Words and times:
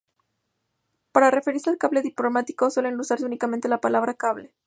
Para 1.11 1.29
referirse 1.29 1.69
al 1.69 1.77
cable 1.77 2.01
diplomático, 2.01 2.71
suele 2.71 2.97
usarse 2.97 3.23
únicamente 3.23 3.67
la 3.67 3.81
palabra 3.81 4.15
"cable". 4.15 4.51